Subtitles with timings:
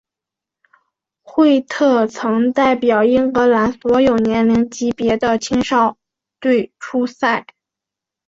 [1.21, 5.95] 惠特曾代表英格兰所有年龄级别的青少
[6.39, 7.45] 队出赛。